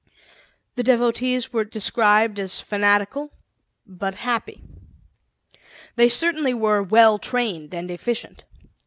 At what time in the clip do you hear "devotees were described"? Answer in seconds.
0.83-2.39